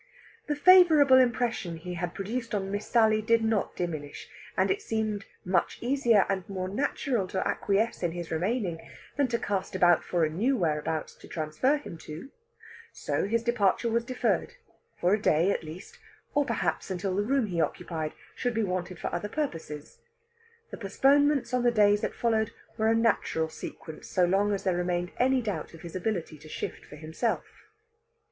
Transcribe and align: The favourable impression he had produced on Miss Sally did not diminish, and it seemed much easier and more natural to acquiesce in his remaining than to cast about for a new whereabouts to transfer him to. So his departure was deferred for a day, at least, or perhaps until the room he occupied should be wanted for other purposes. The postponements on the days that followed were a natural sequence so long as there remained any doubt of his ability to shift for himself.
The 0.47 0.55
favourable 0.55 1.19
impression 1.19 1.77
he 1.77 1.93
had 1.93 2.15
produced 2.15 2.55
on 2.55 2.71
Miss 2.71 2.87
Sally 2.87 3.21
did 3.21 3.43
not 3.43 3.75
diminish, 3.75 4.27
and 4.57 4.71
it 4.71 4.81
seemed 4.81 5.25
much 5.45 5.77
easier 5.79 6.25
and 6.27 6.43
more 6.49 6.67
natural 6.67 7.27
to 7.27 7.47
acquiesce 7.47 8.01
in 8.01 8.11
his 8.13 8.31
remaining 8.31 8.79
than 9.15 9.27
to 9.27 9.37
cast 9.37 9.75
about 9.75 10.03
for 10.03 10.25
a 10.25 10.29
new 10.31 10.57
whereabouts 10.57 11.13
to 11.17 11.27
transfer 11.27 11.77
him 11.77 11.99
to. 11.99 12.31
So 12.91 13.25
his 13.27 13.43
departure 13.43 13.91
was 13.91 14.03
deferred 14.03 14.55
for 14.99 15.13
a 15.13 15.21
day, 15.21 15.51
at 15.51 15.63
least, 15.63 15.99
or 16.33 16.45
perhaps 16.45 16.89
until 16.89 17.15
the 17.15 17.21
room 17.21 17.45
he 17.45 17.61
occupied 17.61 18.13
should 18.33 18.55
be 18.55 18.63
wanted 18.63 18.97
for 18.97 19.13
other 19.13 19.29
purposes. 19.29 19.99
The 20.71 20.77
postponements 20.77 21.53
on 21.53 21.61
the 21.61 21.69
days 21.69 22.01
that 22.01 22.15
followed 22.15 22.49
were 22.75 22.87
a 22.87 22.95
natural 22.95 23.49
sequence 23.49 24.07
so 24.07 24.25
long 24.25 24.51
as 24.51 24.63
there 24.63 24.75
remained 24.75 25.11
any 25.17 25.43
doubt 25.43 25.75
of 25.75 25.81
his 25.83 25.95
ability 25.95 26.39
to 26.39 26.49
shift 26.49 26.87
for 26.87 26.95
himself. 26.95 27.45